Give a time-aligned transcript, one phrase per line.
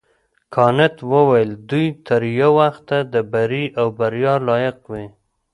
[0.53, 5.05] کانت وویل دوی تر یو وخته د بري او بریا لایق وي.